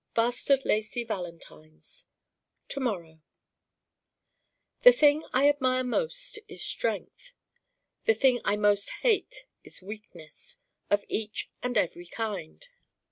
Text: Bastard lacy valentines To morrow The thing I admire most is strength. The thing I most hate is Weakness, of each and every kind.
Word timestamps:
Bastard 0.15 0.65
lacy 0.65 1.03
valentines 1.03 2.07
To 2.69 2.79
morrow 2.79 3.21
The 4.81 4.91
thing 4.91 5.21
I 5.31 5.47
admire 5.47 5.83
most 5.83 6.39
is 6.47 6.63
strength. 6.65 7.33
The 8.05 8.15
thing 8.15 8.41
I 8.43 8.55
most 8.55 8.89
hate 9.03 9.45
is 9.63 9.83
Weakness, 9.83 10.57
of 10.89 11.05
each 11.07 11.51
and 11.61 11.77
every 11.77 12.07
kind. 12.07 12.67